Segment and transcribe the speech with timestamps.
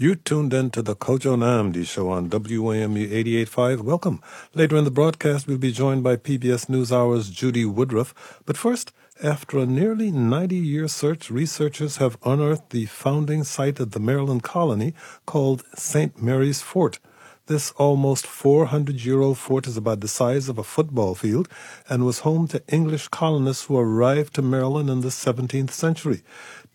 [0.00, 3.80] You tuned in to the Kojo Nnamdi show on WAMU 88.5.
[3.80, 4.22] Welcome.
[4.54, 8.40] Later in the broadcast, we'll be joined by PBS NewsHour's Judy Woodruff.
[8.46, 13.90] But first, after a nearly 90 year search, researchers have unearthed the founding site of
[13.90, 14.94] the Maryland colony
[15.26, 16.22] called St.
[16.22, 17.00] Mary's Fort.
[17.46, 21.48] This almost 400 year old fort is about the size of a football field
[21.88, 26.22] and was home to English colonists who arrived to Maryland in the 17th century.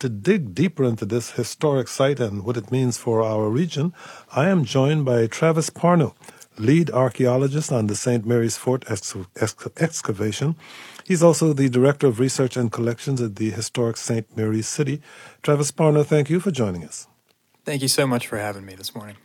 [0.04, 3.94] To dig deeper into this historic site and what it means for our region,
[4.36, 6.14] I am joined by Travis Parno,
[6.58, 8.26] lead archaeologist on the St.
[8.26, 10.58] Mary's Fort ex- ex- excavation.
[11.06, 14.28] He's also the director of research and collections at the historic St.
[14.36, 15.02] Mary's City.
[15.42, 17.08] Travis Parno, thank you for joining us.
[17.64, 19.16] Thank you so much for having me this morning.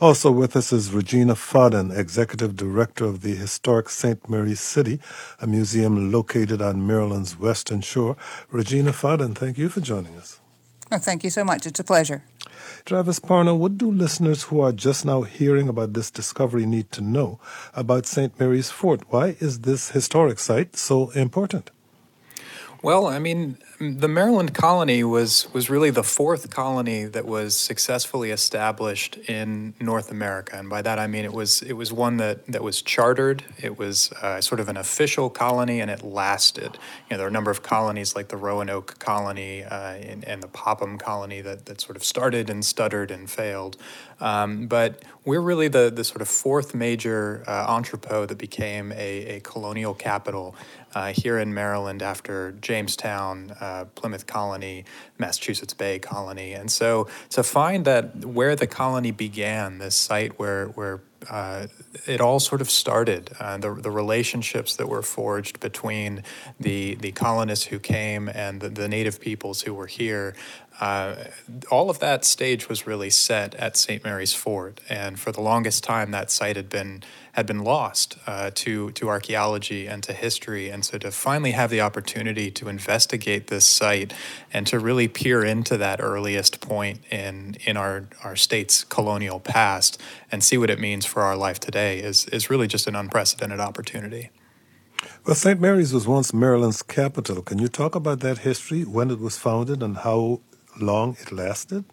[0.00, 4.28] Also with us is Regina Faden, Executive Director of the historic St.
[4.28, 5.00] Mary's City,
[5.40, 8.16] a museum located on Maryland's western shore.
[8.50, 10.40] Regina Faden, thank you for joining us.
[10.90, 11.66] Thank you so much.
[11.66, 12.22] It's a pleasure.
[12.84, 17.00] Travis Parno, what do listeners who are just now hearing about this discovery need to
[17.00, 17.40] know
[17.74, 18.38] about St.
[18.38, 19.00] Mary's Fort?
[19.10, 21.70] Why is this historic site so important?
[22.82, 23.56] Well, I mean,
[23.92, 30.10] the Maryland colony was was really the fourth colony that was successfully established in North
[30.10, 33.44] America, and by that I mean it was it was one that that was chartered.
[33.62, 36.78] It was uh, sort of an official colony, and it lasted.
[37.08, 40.42] You know, there are a number of colonies like the Roanoke colony uh, and, and,
[40.42, 43.76] the Popham colony that that sort of started and stuttered and failed.
[44.20, 49.36] Um, but we're really the the sort of fourth major uh, entrepot that became a,
[49.36, 50.54] a colonial capital
[50.94, 54.84] uh, here in Maryland after Jamestown, uh, Plymouth Colony,
[55.18, 56.52] Massachusetts Bay Colony.
[56.52, 61.00] And so to find that where the colony began, this site where, where
[61.30, 61.66] uh,
[62.06, 63.30] it all sort of started.
[63.40, 66.22] Uh, the, the relationships that were forged between
[66.60, 70.34] the, the colonists who came and the, the native peoples who were here
[70.80, 71.14] uh,
[71.70, 74.02] all of that stage was really set at St.
[74.02, 78.50] Mary's Fort, and for the longest time, that site had been had been lost uh,
[78.54, 80.70] to to archaeology and to history.
[80.70, 84.12] And so, to finally have the opportunity to investigate this site
[84.52, 90.00] and to really peer into that earliest point in in our our state's colonial past
[90.32, 93.60] and see what it means for our life today is is really just an unprecedented
[93.60, 94.30] opportunity.
[95.24, 95.60] Well, St.
[95.60, 97.42] Mary's was once Maryland's capital.
[97.42, 100.40] Can you talk about that history, when it was founded, and how
[100.80, 101.84] long it lasted?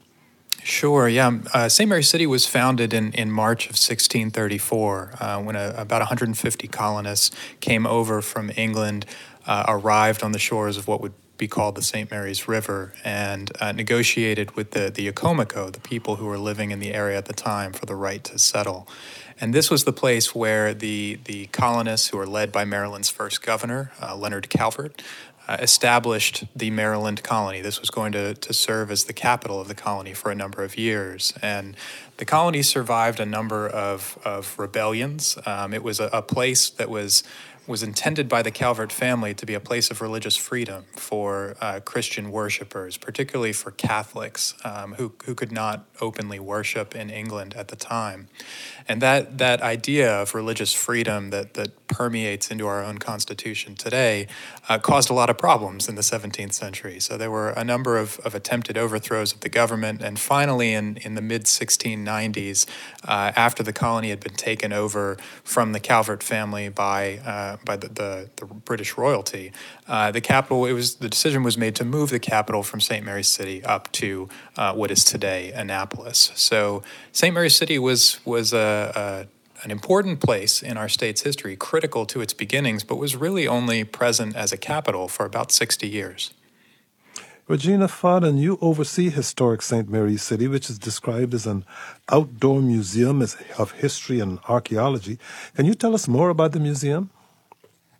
[0.64, 1.40] Sure, yeah.
[1.54, 1.90] Uh, St.
[1.90, 7.32] Mary City was founded in, in March of 1634 uh, when a, about 150 colonists
[7.62, 9.06] came over from England,
[9.48, 12.12] uh, arrived on the shores of what would be called the St.
[12.12, 16.80] Mary's River, and uh, negotiated with the, the Yaocomico, the people who were living in
[16.80, 18.88] the area at the time, for the right to settle.
[19.40, 23.42] And this was the place where the, the colonists, who were led by Maryland's first
[23.42, 25.02] governor, uh, Leonard Calvert,
[25.50, 27.62] established the Maryland colony.
[27.62, 30.64] This was going to, to serve as the capital of the colony for a number
[30.64, 31.34] of years.
[31.42, 31.76] And
[32.18, 35.38] the colony survived a number of, of rebellions.
[35.46, 37.24] Um, it was a, a place that was
[37.72, 41.80] was intended by the Calvert family to be a place of religious freedom for uh,
[41.80, 47.70] Christian worshippers, particularly for Catholics um, who, who could not openly worship in England at
[47.70, 48.28] the time.
[48.88, 54.28] And that, that idea of religious freedom that, that permeates into our own Constitution today
[54.68, 57.00] uh, caused a lot of problems in the 17th century.
[57.00, 60.02] So there were a number of, of attempted overthrows of the government.
[60.02, 62.66] And finally, in, in the mid 1690s,
[63.06, 67.76] uh, after the colony had been taken over from the Calvert family by uh, by
[67.76, 69.52] the, the, the, British royalty.
[69.88, 73.06] Uh, the capital, it was the decision was made to move the capital from St.
[73.06, 76.32] Mary's City up to uh, what is today Annapolis.
[76.36, 77.34] So St.
[77.34, 82.22] Mary's City was was a, a an important place in our state's history, critical to
[82.22, 86.34] its beginnings, but was really only present as a capital for about 60 years.
[87.48, 89.90] Regina Faden, you oversee historic St.
[89.90, 91.66] Mary's City, which is described as an
[92.10, 93.22] outdoor museum
[93.58, 95.20] of history and archaeology.
[95.56, 97.10] Can you tell us more about the museum?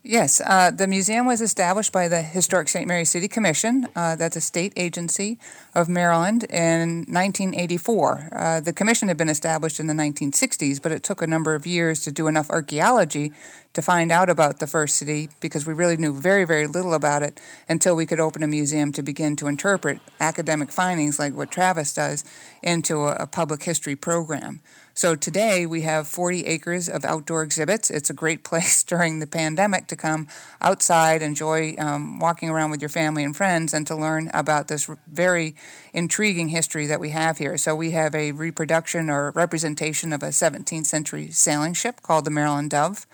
[0.04, 2.88] Yes, uh, the museum was established by the Historic St.
[2.88, 3.88] Mary City Commission.
[3.96, 5.38] Uh, that's a state agency
[5.76, 8.30] of Maryland in 1984.
[8.32, 11.68] Uh, the commission had been established in the 1960s, but it took a number of
[11.68, 13.32] years to do enough archaeology
[13.74, 17.22] to find out about the first city because we really knew very, very little about
[17.22, 17.40] it
[17.70, 21.94] until we could open a museum to begin to interpret academic findings like what Travis
[21.94, 22.26] does
[22.64, 24.62] into a, a public history program.
[24.94, 27.90] So today we have 40 acres of outdoor exhibits.
[27.90, 30.28] It's a great place during the pandemic to come
[30.60, 34.90] outside, enjoy um, walking around with your family and friends, and to learn about this
[35.08, 35.56] very
[35.94, 37.58] intriguing history that we have here.
[37.58, 42.32] So we have a reproduction or representation of a 17th century sailing ship called the
[42.32, 43.08] Maryland Dove.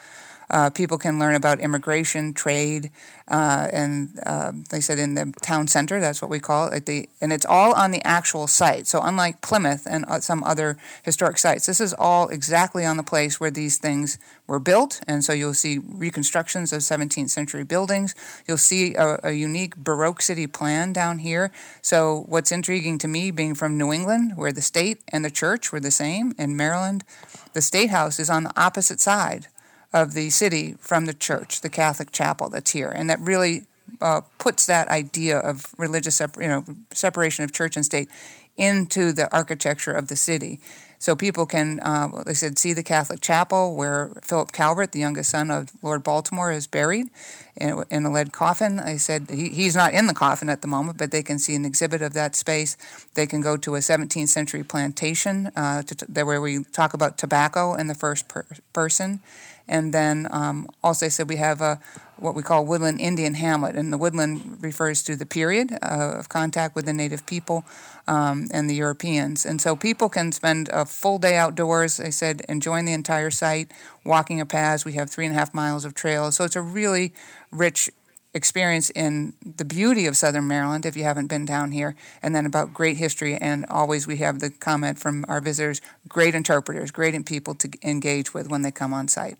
[0.49, 2.89] Uh, people can learn about immigration, trade,
[3.27, 6.85] uh, and uh, they said in the town center, that's what we call it.
[6.85, 8.87] The, and it's all on the actual site.
[8.87, 13.03] So unlike Plymouth and uh, some other historic sites, this is all exactly on the
[13.03, 14.17] place where these things
[14.47, 15.01] were built.
[15.07, 18.15] And so you'll see reconstructions of 17th century buildings.
[18.47, 21.51] You'll see a, a unique Baroque city plan down here.
[21.81, 25.73] So what's intriguing to me, being from New England, where the state and the church
[25.73, 27.03] were the same, in Maryland,
[27.51, 29.47] the state house is on the opposite side
[29.93, 33.63] of the city from the church, the Catholic chapel that's here, and that really
[34.01, 38.09] uh, puts that idea of religious, you know, separation of church and state
[38.57, 40.59] into the architecture of the city.
[40.99, 45.29] So people can, uh, they said, see the Catholic chapel where Philip Calvert, the youngest
[45.29, 47.07] son of Lord Baltimore, is buried
[47.55, 48.79] in, in a lead coffin.
[48.79, 51.53] I said he, he's not in the coffin at the moment, but they can see
[51.53, 52.77] an exhibit of that space.
[53.13, 57.75] They can go to a 17th century plantation uh, to, where we talk about tobacco
[57.75, 59.19] in the first per- person.
[59.67, 61.79] And then um, also, I said we have a
[62.19, 66.29] what we call woodland Indian hamlet, and the woodland refers to the period uh, of
[66.29, 67.63] contact with the native people
[68.07, 69.45] um, and the Europeans.
[69.45, 71.99] And so people can spend a full day outdoors.
[71.99, 73.71] I said enjoying the entire site,
[74.03, 74.85] walking a path.
[74.85, 77.13] We have three and a half miles of trails, so it's a really
[77.51, 77.89] rich
[78.33, 82.45] experience in the beauty of southern Maryland if you haven't been down here, and then
[82.45, 83.35] about great history.
[83.35, 88.33] And always we have the comment from our visitors great interpreters, great people to engage
[88.33, 89.37] with when they come on site.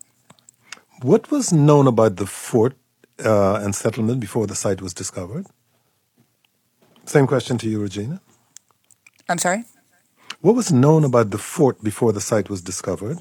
[1.02, 2.74] What was known about the fort
[3.24, 5.46] uh, and settlement before the site was discovered?
[7.04, 8.20] Same question to you, Regina.
[9.28, 9.64] I'm sorry?
[10.40, 13.18] What was known about the fort before the site was discovered?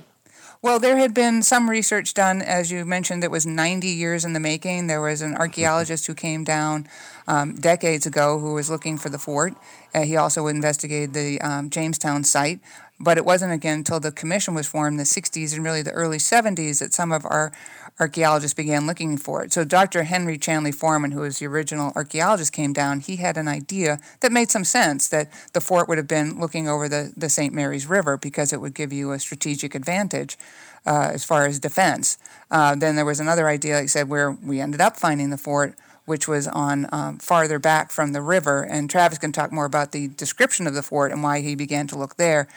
[0.64, 4.34] Well, there had been some research done, as you mentioned, that was 90 years in
[4.34, 4.88] the making.
[4.88, 6.88] There was an archaeologist who came down
[7.28, 9.54] um, decades ago who was looking for the fort.
[9.94, 12.60] Uh, he also investigated the um, Jamestown site.
[13.00, 15.92] But it wasn't again until the commission was formed in the 60s and really the
[15.92, 17.52] early 70s that some of our
[18.00, 19.54] archaeologists began looking for it.
[19.54, 20.04] So Dr.
[20.04, 23.00] Henry Chandlee Forman, who was the original archaeologist, came down.
[23.00, 26.68] He had an idea that made some sense that the fort would have been looking
[26.68, 27.54] over the, the St.
[27.54, 30.38] Mary's River because it would give you a strategic advantage.
[30.86, 32.18] Uh, as far as defense.
[32.50, 35.38] Uh, then there was another idea, like I said, where we ended up finding the
[35.38, 38.64] fort, which was on um, farther back from the river.
[38.64, 41.88] And Travis can talk more about the description of the fort and why he began
[41.88, 42.48] to look there.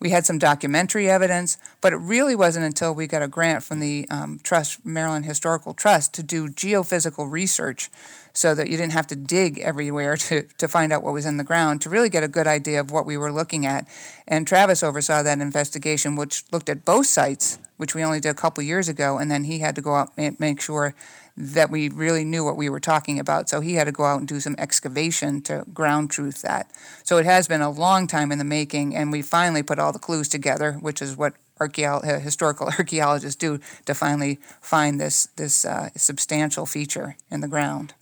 [0.00, 3.80] We had some documentary evidence, but it really wasn't until we got a grant from
[3.80, 7.90] the um, Trust Maryland Historical Trust to do geophysical research
[8.32, 11.36] so that you didn't have to dig everywhere to, to find out what was in
[11.36, 13.88] the ground to really get a good idea of what we were looking at.
[14.28, 18.34] And Travis oversaw that investigation, which looked at both sites, which we only did a
[18.34, 20.94] couple years ago, and then he had to go out and make sure
[21.40, 23.48] that we really knew what we were talking about.
[23.48, 26.68] So he had to go out and do some excavation to ground truth that.
[27.04, 29.92] So it has been a long time in the making, and we finally put all
[29.92, 35.64] the clues together, which is what uh, historical archaeologists do to finally find this this
[35.64, 37.94] uh, substantial feature in the ground.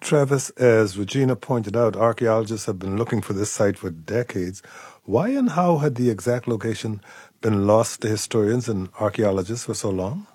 [0.00, 4.62] Travis, as Regina pointed out, archaeologists have been looking for this site for decades.
[5.04, 7.02] Why and how had the exact location
[7.42, 10.26] been lost to historians and archaeologists for so long?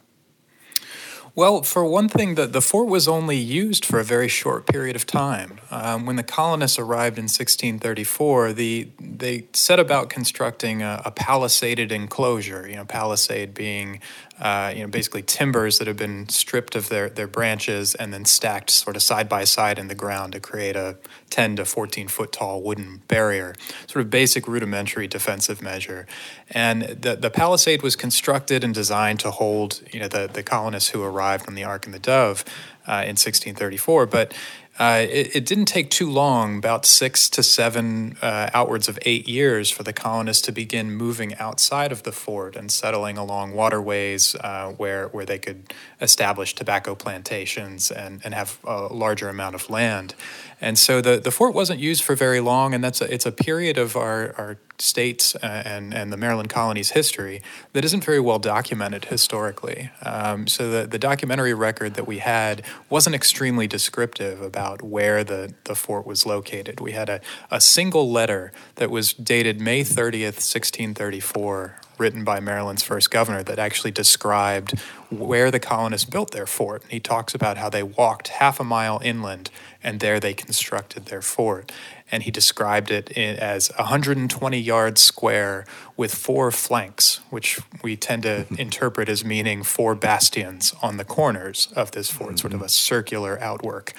[1.37, 4.95] Well, for one thing, the, the fort was only used for a very short period
[4.95, 5.59] of time.
[5.69, 11.91] Um, when the colonists arrived in 1634, the, they set about constructing a, a palisaded
[11.91, 13.99] enclosure, you know, palisade being
[14.39, 18.23] uh, you know, basically timbers that have been stripped of their, their branches and then
[18.23, 20.95] stacked sort of side by side in the ground to create a
[21.31, 23.55] 10 to 14 foot tall wooden barrier,
[23.87, 26.05] sort of basic rudimentary defensive measure.
[26.51, 30.89] And the, the palisade was constructed and designed to hold, you know, the, the colonists
[30.89, 32.45] who arrived on the Ark and the Dove
[32.87, 34.05] uh, in 1634.
[34.05, 34.33] But
[34.79, 39.27] uh, it, it, didn't take too long, about six to seven, uh, outwards of eight
[39.27, 44.35] years, for the colonists to begin moving outside of the fort and settling along waterways
[44.35, 49.67] uh, where, where they could establish tobacco plantations and, and have a larger amount of
[49.67, 50.13] land.
[50.61, 53.31] And so the, the fort wasn't used for very long, and that's a, it's a
[53.31, 57.41] period of our, our states and, and the Maryland colony's history
[57.73, 59.89] that isn't very well documented historically.
[60.03, 65.53] Um, so the, the documentary record that we had wasn't extremely descriptive about where the,
[65.63, 66.79] the fort was located.
[66.79, 72.83] We had a, a single letter that was dated May 30th, 1634, written by Maryland's
[72.83, 76.83] first governor that actually described where the colonists built their fort.
[76.89, 79.49] He talks about how they walked half a mile inland
[79.83, 81.71] and there they constructed their fort.
[82.11, 88.45] And he described it as 120 yards square with four flanks, which we tend to
[88.57, 92.37] interpret as meaning four bastions on the corners of this fort, mm-hmm.
[92.37, 93.93] sort of a circular outwork.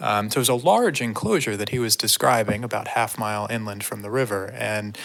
[0.00, 3.46] Um, so it was a large enclosure that he was describing about half a mile
[3.50, 4.50] inland from the river.
[4.56, 4.98] And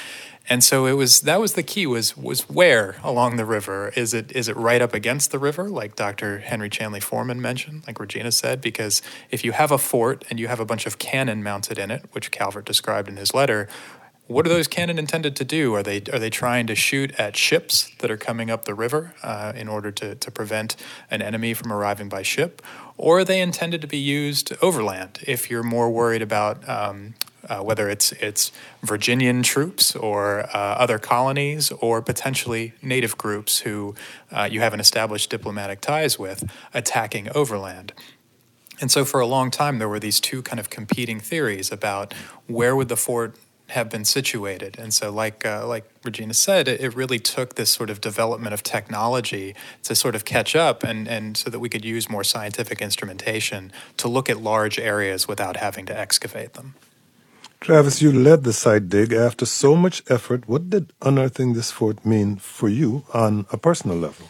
[0.50, 4.16] And so it was that was the key was was where along the river is
[4.16, 6.40] it is it right up against the river like Dr.
[6.40, 10.48] Henry Chandlee Forman mentioned like Regina said because if you have a fort and you
[10.48, 13.68] have a bunch of cannon mounted in it which Calvert described in his letter
[14.30, 15.74] what are those cannon intended to do?
[15.74, 19.16] Are they are they trying to shoot at ships that are coming up the river
[19.24, 20.76] uh, in order to, to prevent
[21.10, 22.62] an enemy from arriving by ship,
[22.96, 27.16] or are they intended to be used overland if you're more worried about um,
[27.48, 28.52] uh, whether it's it's
[28.84, 33.96] Virginian troops or uh, other colonies or potentially native groups who
[34.32, 37.94] uh, you haven't established diplomatic ties with attacking overland.
[38.82, 42.14] And so for a long time there were these two kind of competing theories about
[42.48, 43.36] where would the fort
[43.70, 44.78] have been situated.
[44.80, 48.54] And so, like uh, like Regina said, it, it, really took this sort of development
[48.54, 52.24] of technology to sort of catch up, and and so that we could use more
[52.24, 56.76] scientific instrumentation to look at large areas without having to excavate them.
[57.62, 60.48] Travis, you led the site dig after so much effort.
[60.48, 64.30] What did unearthing this fort mean for you on a personal level?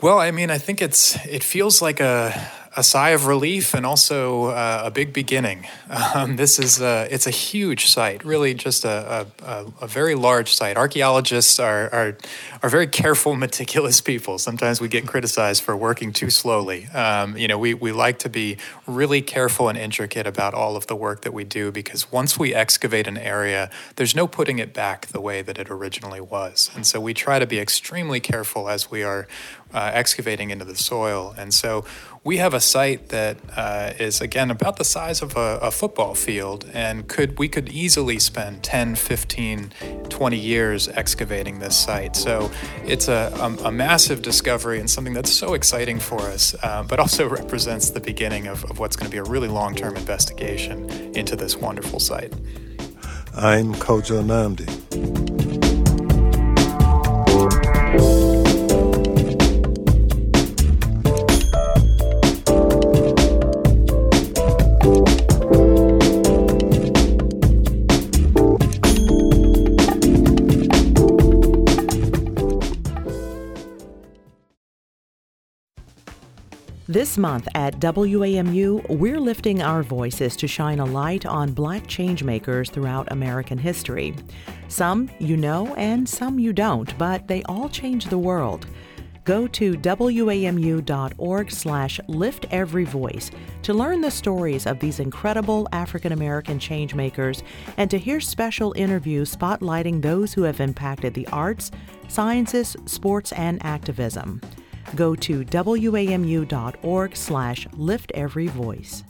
[0.00, 2.30] Well, I mean, I think it's it feels like a
[2.76, 5.66] a sigh of relief and also uh, a big beginning.
[6.14, 10.54] Um, this is a, it's a huge site, really just a, a, a very large
[10.54, 10.76] site.
[10.76, 12.18] Archaeologists are, are,
[12.62, 14.38] are very careful, meticulous people.
[14.38, 16.86] Sometimes we get criticized for working too slowly.
[16.88, 20.86] Um, you know, we, we like to be really careful and intricate about all of
[20.86, 24.74] the work that we do because once we excavate an area, there's no putting it
[24.74, 26.70] back the way that it originally was.
[26.74, 29.26] And so we try to be extremely careful as we are
[29.72, 31.34] uh, excavating into the soil.
[31.36, 31.84] And so
[32.26, 36.12] we have a site that uh, is again about the size of a, a, football
[36.16, 39.70] field and could we could easily spend 10 15
[40.08, 42.16] 20 years excavating this site.
[42.16, 42.50] So
[42.84, 46.98] it's a, a, a massive discovery and something that's so exciting for us uh, but
[46.98, 51.36] also represents the beginning of, of what's going to be a really long-term investigation into
[51.36, 52.32] this wonderful site.
[53.36, 55.45] I'm kojo nnamdi
[76.96, 82.70] This month at WAMU, we're lifting our voices to shine a light on black changemakers
[82.70, 84.14] throughout American history.
[84.68, 88.64] Some you know and some you don't, but they all change the world.
[89.24, 96.12] Go to wamu.org slash lift every voice to learn the stories of these incredible African
[96.12, 97.42] American changemakers
[97.76, 101.70] and to hear special interviews spotlighting those who have impacted the arts,
[102.08, 104.40] sciences, sports, and activism.
[104.94, 109.02] Go to wamu.org slash lift every voice.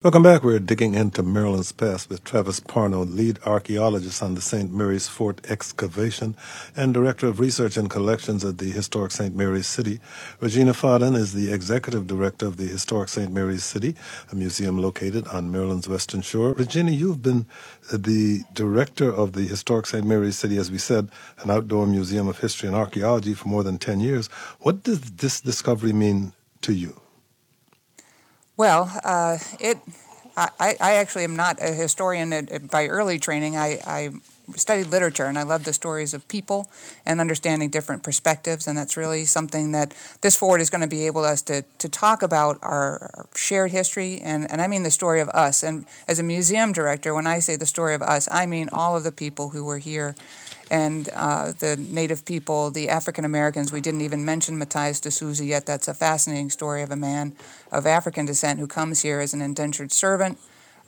[0.00, 0.44] Welcome back.
[0.44, 4.72] We're digging into Maryland's past with Travis Parno, lead archaeologist on the St.
[4.72, 6.36] Mary's Fort excavation
[6.76, 9.34] and director of research and collections at the historic St.
[9.34, 9.98] Mary's City.
[10.38, 13.32] Regina Faden is the executive director of the historic St.
[13.32, 13.96] Mary's City,
[14.30, 16.52] a museum located on Maryland's western shore.
[16.52, 17.46] Regina, you've been
[17.92, 20.06] the director of the historic St.
[20.06, 21.10] Mary's City, as we said,
[21.42, 24.28] an outdoor museum of history and archaeology for more than 10 years.
[24.60, 27.00] What does this discovery mean to you?
[28.58, 29.78] Well, uh, it.
[30.36, 33.56] I, I actually am not a historian by early training.
[33.56, 34.10] I, I
[34.54, 36.70] studied literature and I love the stories of people
[37.04, 38.68] and understanding different perspectives.
[38.68, 41.88] And that's really something that this forward is going to be able us to, to
[41.88, 44.20] talk about our, shared history.
[44.20, 45.64] And, and I mean the story of us.
[45.64, 48.96] And as a museum director, when I say the story of us, I mean all
[48.96, 50.14] of the people who were here
[50.70, 53.72] and uh, the Native people, the African Americans.
[53.72, 55.66] We didn't even mention Matthias de Souza yet.
[55.66, 57.34] That's a fascinating story of a man
[57.72, 60.38] of African descent who comes here as an indentured servant,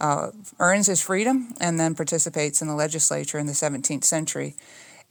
[0.00, 4.54] uh, earns his freedom, and then participates in the legislature in the 17th century.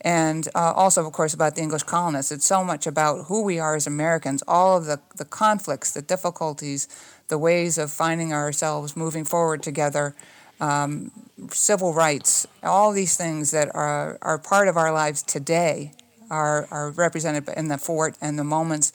[0.02, 2.32] And uh, also, of course, about the English colonists.
[2.32, 6.00] It's so much about who we are as Americans, all of the, the conflicts, the
[6.00, 6.88] difficulties,
[7.28, 10.14] the ways of finding ourselves moving forward together
[10.60, 11.10] um,
[11.50, 15.92] civil rights, all these things that are, are part of our lives today
[16.30, 18.92] are, are represented in the fort and the moments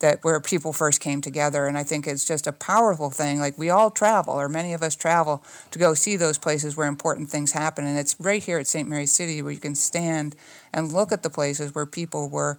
[0.00, 1.66] that where people first came together.
[1.66, 3.40] And I think it's just a powerful thing.
[3.40, 6.86] Like we all travel, or many of us travel to go see those places where
[6.86, 7.84] important things happen.
[7.84, 8.88] And it's right here at St.
[8.88, 10.36] Mary's City where you can stand
[10.72, 12.58] and look at the places where people were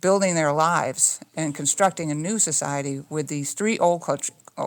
[0.00, 4.02] building their lives and constructing a new society with these three old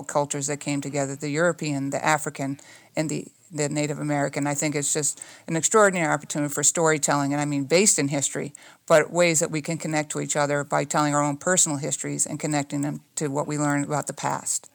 [0.01, 2.59] cultures that came together the European, the African,
[2.95, 4.47] and the the Native American.
[4.47, 8.53] I think it's just an extraordinary opportunity for storytelling, and I mean based in history,
[8.87, 12.25] but ways that we can connect to each other by telling our own personal histories
[12.25, 14.71] and connecting them to what we learned about the past.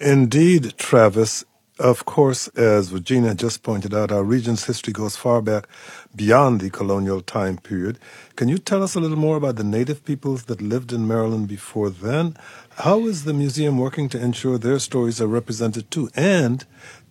[0.00, 1.44] Indeed, Travis.
[1.80, 5.66] Of course, as Regina just pointed out, our region's history goes far back
[6.14, 7.98] beyond the colonial time period.
[8.36, 11.48] Can you tell us a little more about the native peoples that lived in Maryland
[11.48, 12.36] before then?
[12.76, 16.10] How is the museum working to ensure their stories are represented too?
[16.14, 16.64] And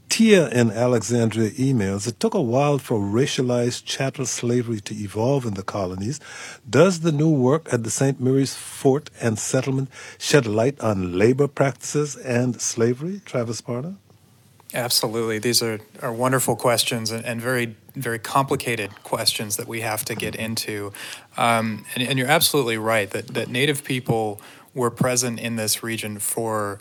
[0.08, 5.56] Tia in Alexandria emails, it took a while for racialized chattel slavery to evolve in
[5.56, 6.22] the colonies.
[6.70, 8.22] Does the new work at the St.
[8.22, 13.20] Mary's Fort and Settlement shed light on labor practices and slavery?
[13.26, 13.98] Travis Parno?
[14.74, 15.38] Absolutely.
[15.38, 20.16] These are, are wonderful questions and, and very, very complicated questions that we have to
[20.16, 20.92] get into.
[21.38, 24.42] Um, and, and you're absolutely right that, that Native people
[24.74, 26.80] were present in this region for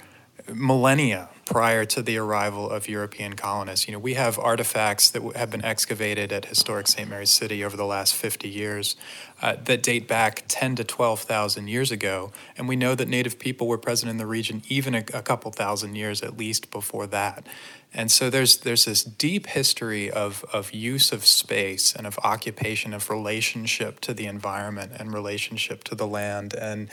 [0.51, 3.87] millennia prior to the arrival of European colonists.
[3.87, 7.09] You know, we have artifacts that have been excavated at historic St.
[7.09, 8.97] Mary's City over the last 50 years
[9.41, 13.67] uh, that date back 10 to 12,000 years ago, and we know that Native people
[13.67, 17.47] were present in the region even a, a couple thousand years at least before that.
[17.95, 22.95] And so there's there's this deep history of, of use of space and of occupation
[22.95, 26.89] of relationship to the environment and relationship to the land and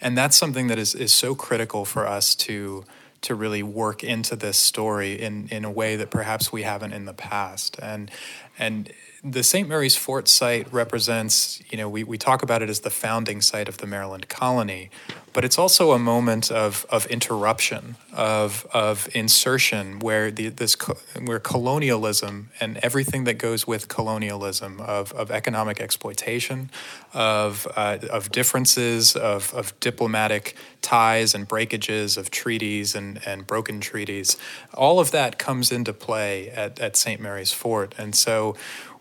[0.00, 2.84] and that's something that is, is so critical for us to
[3.22, 7.06] to really work into this story in, in a way that perhaps we haven't in
[7.06, 7.78] the past.
[7.80, 8.10] And
[8.58, 8.92] and
[9.24, 9.68] the St.
[9.68, 13.68] Mary's Fort site represents, you know, we, we talk about it as the founding site
[13.68, 14.90] of the Maryland colony,
[15.32, 20.76] but it's also a moment of, of interruption, of, of insertion, where the, this
[21.24, 26.68] where colonialism and everything that goes with colonialism, of, of economic exploitation,
[27.14, 33.80] of, uh, of differences, of, of diplomatic ties and breakages of treaties and, and broken
[33.80, 34.36] treaties,
[34.74, 37.20] all of that comes into play at, at St.
[37.20, 37.94] Mary's Fort.
[37.96, 38.56] And so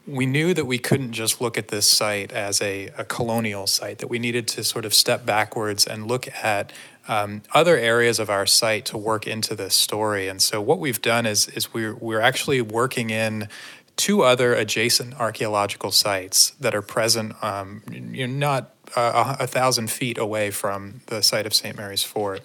[0.08, 4.00] we knew that we couldn't just look at this site as a, a colonial site,
[4.00, 6.74] that we needed to sort of step backwards and look at
[7.08, 10.28] um, other areas of our site to work into this story.
[10.28, 13.48] And so what we've done is, is we're, we're actually working in
[13.96, 19.90] two other adjacent archaeological sites that are present um, you know, not uh, a thousand
[19.90, 21.76] feet away from the site of St.
[21.76, 22.42] Mary's Fort.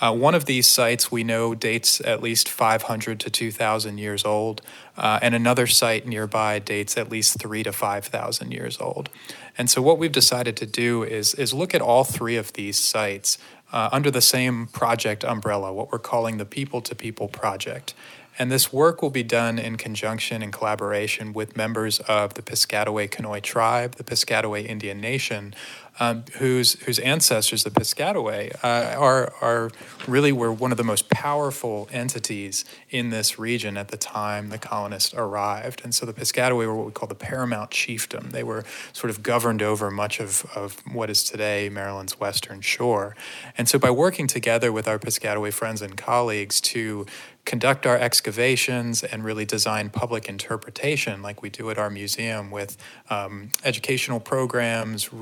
[0.00, 4.62] Uh, one of these sites we know dates at least 500 to 2,000 years old,
[4.96, 9.08] uh, and another site nearby dates at least three to 5,000 years old.
[9.56, 12.78] And so, what we've decided to do is, is look at all three of these
[12.78, 13.38] sites
[13.72, 17.94] uh, under the same project umbrella, what we're calling the People to People Project.
[18.38, 23.08] And this work will be done in conjunction and collaboration with members of the Piscataway
[23.10, 25.54] Conoy tribe, the Piscataway Indian Nation,
[26.00, 29.70] um, whose whose ancestors, the Piscataway, uh, are are
[30.06, 34.58] really were one of the most powerful entities in this region at the time the
[34.58, 35.82] colonists arrived.
[35.84, 38.30] And so the Piscataway were what we call the paramount chiefdom.
[38.30, 43.16] They were sort of governed over much of, of what is today Maryland's western shore.
[43.56, 47.06] And so by working together with our Piscataway friends and colleagues to
[47.48, 52.76] conduct our excavations and really design public interpretation like we do at our museum with
[53.08, 55.14] um, educational programs,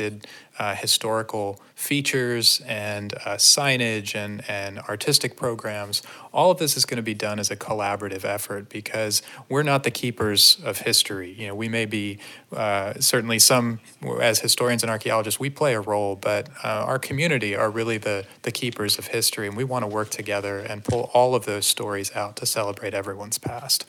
[0.00, 0.26] reconstructed
[0.58, 6.02] uh, historical features and uh, signage and, and artistic programs.
[6.34, 9.84] All of this is going to be done as a collaborative effort because we're not
[9.84, 11.32] the keepers of history.
[11.32, 12.18] You know, we may be
[12.54, 13.80] uh, certainly some
[14.20, 18.26] as historians and archaeologists we play a role, but uh, our community are really the
[18.42, 21.66] the keepers of history, and we want to work together and pull all of those
[21.66, 23.86] stories out to celebrate everyone's past.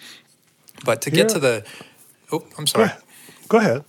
[0.85, 1.63] But to get to the,
[2.31, 2.91] oh, I'm sorry.
[3.49, 3.83] Go ahead.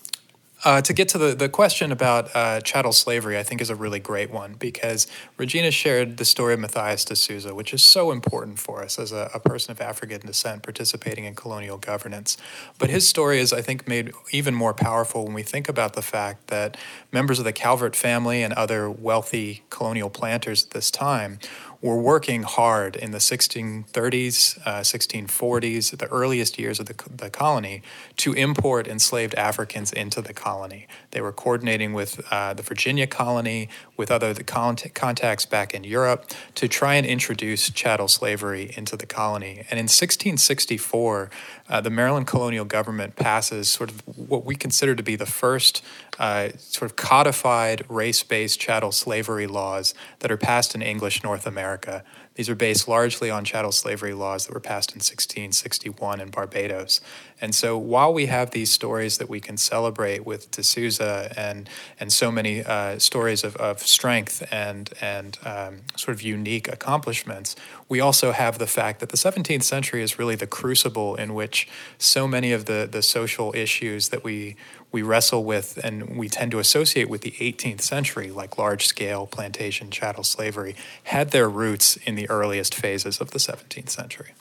[0.65, 3.75] Uh, to get to the, the question about uh, chattel slavery, I think is a
[3.75, 8.13] really great one because Regina shared the story of Matthias de Souza, which is so
[8.13, 12.37] important for us as a, a, person of African descent participating in colonial governance.
[12.79, 16.03] But his story is, I think, made even more powerful when we think about the
[16.03, 16.77] fact that
[17.11, 21.41] members of the Calvert family and other wealthy colonial planters at this time
[21.83, 27.83] were working hard in the 1630s, uh, 1640s, the earliest years of the, the colony,
[28.17, 30.87] to import enslaved Africans into the colony.
[31.11, 36.31] They were coordinating with uh, the Virginia colony, with other the contacts back in Europe,
[36.55, 39.67] to try and introduce chattel slavery into the colony.
[39.69, 41.31] And in 1664,
[41.73, 45.83] uh, the Maryland colonial government passes sort of what we consider to be the first
[46.19, 51.47] uh, sort of codified race based chattel slavery laws that are passed in English North
[51.47, 52.05] America.
[52.35, 57.01] These are based largely on chattel slavery laws that were passed in 1661 in Barbados.
[57.41, 61.69] And so while we have these stories that we can celebrate with D'Souza and,
[62.01, 67.55] and so many uh, stories of, of strength and, and um, sort of unique accomplishments,
[67.93, 71.69] we also have the fact that the 17th century is really the crucible in which
[71.99, 74.57] so many of the, the social issues that we,
[74.91, 79.27] we wrestle with and we tend to associate with the 18th century, like large scale
[79.27, 80.75] plantation chattel slavery,
[81.05, 84.33] had their roots in the earliest phases of the 17th century.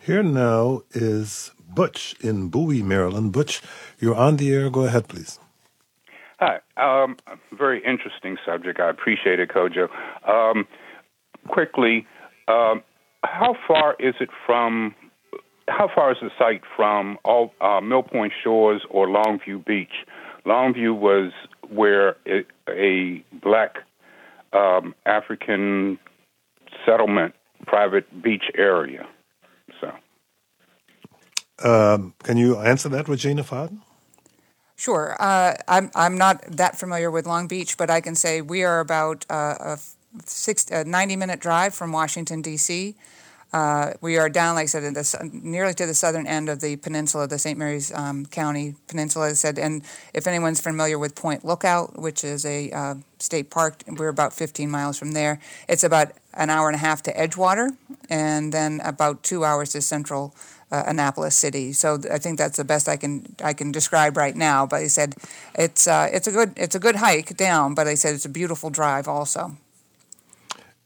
[0.00, 3.30] Here now is Butch in Bowie, Maryland.
[3.30, 3.60] Butch,
[3.98, 4.70] you're on the air.
[4.70, 5.38] Go ahead, please.
[6.40, 6.60] Hi.
[6.78, 7.18] Um,
[7.52, 8.80] very interesting subject.
[8.80, 9.90] I appreciate it, Kojo.
[10.26, 10.66] Um,
[11.46, 12.06] quickly,
[12.48, 12.82] um,
[13.24, 14.94] how far is it from?
[15.68, 20.06] How far is the site from all, uh, Mill Point Shores or Longview Beach?
[20.46, 21.30] Longview was
[21.68, 23.76] where it, a black
[24.54, 25.98] um, African
[26.86, 27.34] settlement,
[27.66, 29.06] private beach area.
[29.78, 29.92] So,
[31.68, 33.80] um, can you answer that, Regina Faden?
[34.76, 35.16] Sure.
[35.20, 38.78] Uh, I'm I'm not that familiar with Long Beach, but I can say we are
[38.78, 39.78] about uh, a,
[40.26, 42.94] six, a 90 minute drive from Washington D.C.
[43.52, 46.60] Uh, we are down, like I said, in the, nearly to the southern end of
[46.60, 47.58] the peninsula, the St.
[47.58, 49.30] Mary's um, County Peninsula.
[49.30, 53.82] I said, and if anyone's familiar with Point Lookout, which is a uh, state park,
[53.86, 55.40] we're about 15 miles from there.
[55.66, 57.70] It's about an hour and a half to Edgewater,
[58.10, 60.34] and then about two hours to Central
[60.70, 61.72] uh, Annapolis City.
[61.72, 64.66] So I think that's the best I can I can describe right now.
[64.66, 65.14] But he said
[65.54, 68.30] it's uh, it's a good it's a good hike down, but I said it's a
[68.30, 69.56] beautiful drive also.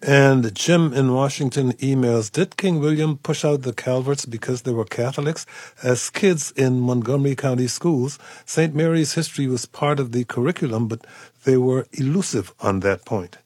[0.05, 4.85] And Jim in Washington emails Did King William push out the Calverts because they were
[4.85, 5.47] Catholics?
[5.81, 8.75] As kids in Montgomery County schools, St.
[8.75, 11.07] Mary's history was part of the curriculum, but
[11.45, 13.39] they were elusive on that point.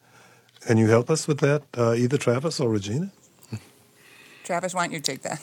[0.63, 3.13] Can you help us with that, uh, either Travis or Regina?
[4.45, 5.43] Travis, why don't you take that?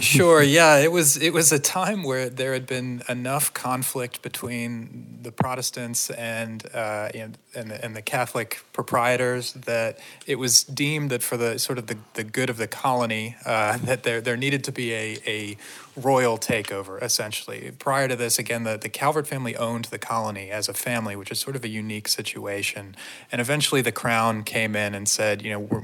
[0.00, 0.42] Sure.
[0.42, 5.30] Yeah, it was it was a time where there had been enough conflict between the
[5.30, 11.22] Protestants and uh, and, and the, and the Catholic proprietors that it was deemed that
[11.22, 14.64] for the sort of the, the good of the colony uh, that there there needed
[14.64, 15.56] to be a, a
[15.96, 17.70] royal takeover essentially.
[17.78, 21.30] Prior to this, again, the, the Calvert family owned the colony as a family, which
[21.30, 22.96] is sort of a unique situation.
[23.30, 25.82] And eventually, the crown came in and said, you know,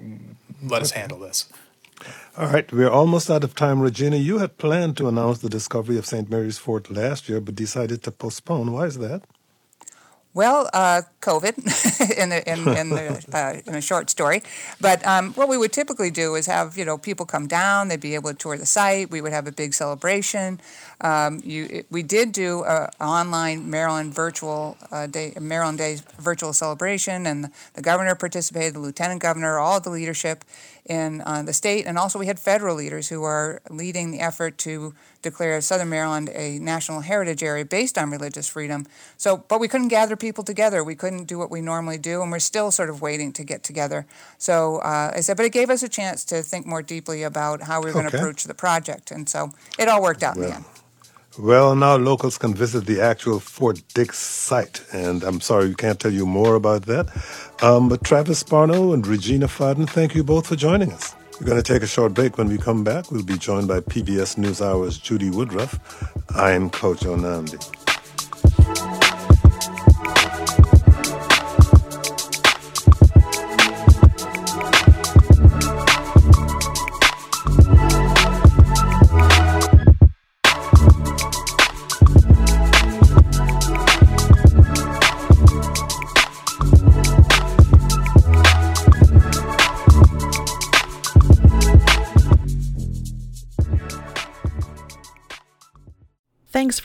[0.63, 1.49] let us handle this.
[2.37, 3.81] All right, we're almost out of time.
[3.81, 6.29] Regina, you had planned to announce the discovery of St.
[6.29, 8.73] Mary's Fort last year, but decided to postpone.
[8.73, 9.23] Why is that?
[10.37, 14.43] Well, uh, COVID, in, a, in, in, the, uh, in, a short story.
[14.83, 17.89] But um, what we would typically do is have you know people come down.
[17.89, 19.11] They'd be able to tour the site.
[19.11, 20.61] We would have a big celebration.
[21.01, 27.27] Um, you, we did do an online Maryland virtual uh, day, Maryland Day virtual celebration,
[27.27, 30.45] and the governor participated, the lieutenant governor, all the leadership
[30.87, 34.57] in uh, the state, and also we had federal leaders who are leading the effort
[34.57, 38.87] to declare Southern Maryland a national heritage area based on religious freedom.
[39.17, 40.85] So, but we couldn't gather people together.
[40.85, 43.65] We couldn't do what we normally do, and we're still sort of waiting to get
[43.65, 44.07] together.
[44.39, 47.63] So uh, I said, but it gave us a chance to think more deeply about
[47.63, 50.45] how we were going to approach the project, and so it all worked out well.
[50.45, 50.65] in the end.
[51.39, 56.01] Well, now locals can visit the actual Fort Dix site, and I'm sorry we can't
[56.01, 57.09] tell you more about that.
[57.63, 61.15] Um, but Travis Parno and Regina Faden, thank you both for joining us.
[61.39, 62.39] We're going to take a short break.
[62.39, 65.79] When we come back, we'll be joined by PBS NewsHour's Judy Woodruff.
[66.31, 67.76] I'm Kojo Nnamdi.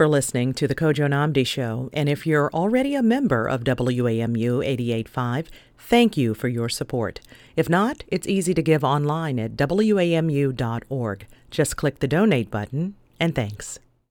[0.01, 1.91] For listening to the Kojo Nnamdi Show.
[1.93, 7.19] And if you're already a member of WAMU 885, thank you for your support.
[7.55, 11.27] If not, it's easy to give online at WAMU.org.
[11.51, 13.77] Just click the donate button, and thanks.